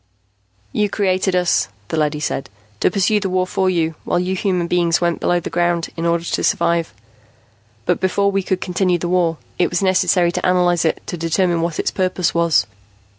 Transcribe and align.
"You 0.71 0.89
created 0.89 1.35
us," 1.35 1.67
the 1.89 1.95
leady 1.95 2.19
said, 2.19 2.49
"to 2.79 2.89
pursue 2.89 3.19
the 3.19 3.29
war 3.29 3.45
for 3.45 3.69
you, 3.69 3.93
while 4.03 4.17
you 4.19 4.33
human 4.35 4.65
beings 4.65 4.99
went 4.99 5.19
below 5.19 5.39
the 5.39 5.51
ground 5.51 5.89
in 5.95 6.07
order 6.07 6.23
to 6.23 6.43
survive. 6.43 6.91
But 7.85 7.99
before 7.99 8.31
we 8.31 8.41
could 8.41 8.61
continue 8.61 8.97
the 8.97 9.07
war, 9.09 9.37
it 9.59 9.69
was 9.69 9.83
necessary 9.83 10.31
to 10.31 10.43
analyze 10.43 10.85
it 10.85 11.03
to 11.05 11.17
determine 11.17 11.61
what 11.61 11.77
its 11.77 11.91
purpose 11.91 12.33
was. 12.33 12.65